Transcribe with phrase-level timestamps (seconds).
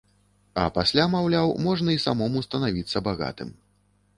[0.61, 3.53] А пасля, маўляў, можна і самому станавіцца багатым.